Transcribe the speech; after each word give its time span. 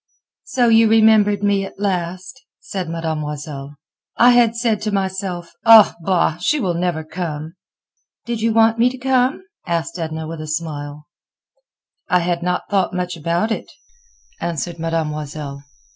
"So 0.45 0.67
you 0.67 0.89
remembered 0.89 1.43
me 1.43 1.63
at 1.63 1.79
last," 1.79 2.41
said 2.59 2.89
Mademoiselle. 2.89 3.75
"I 4.17 4.31
had 4.31 4.55
said 4.55 4.81
to 4.81 4.91
myself, 4.91 5.53
'Ah, 5.63 5.93
bah! 6.03 6.37
she 6.37 6.59
will 6.59 6.73
never 6.73 7.03
come.'" 7.03 7.53
"Did 8.25 8.41
you 8.41 8.51
want 8.51 8.79
me 8.79 8.89
to 8.89 8.97
come?" 8.97 9.43
asked 9.67 9.99
Edna 9.99 10.25
with 10.27 10.41
a 10.41 10.47
smile. 10.47 11.05
"I 12.09 12.21
had 12.21 12.41
not 12.41 12.67
thought 12.67 12.95
much 12.95 13.15
about 13.15 13.51
it," 13.51 13.71
answered 14.39 14.79
Mademoiselle. 14.79 15.63